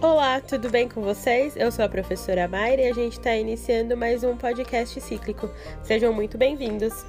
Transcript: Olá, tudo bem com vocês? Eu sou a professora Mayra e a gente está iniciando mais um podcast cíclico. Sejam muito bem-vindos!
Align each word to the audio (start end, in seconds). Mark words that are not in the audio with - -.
Olá, 0.00 0.40
tudo 0.40 0.68
bem 0.68 0.88
com 0.88 1.00
vocês? 1.00 1.56
Eu 1.56 1.72
sou 1.72 1.84
a 1.84 1.88
professora 1.88 2.46
Mayra 2.46 2.82
e 2.82 2.90
a 2.90 2.92
gente 2.92 3.14
está 3.14 3.34
iniciando 3.34 3.96
mais 3.96 4.22
um 4.22 4.36
podcast 4.36 5.00
cíclico. 5.00 5.48
Sejam 5.82 6.12
muito 6.12 6.36
bem-vindos! 6.36 7.04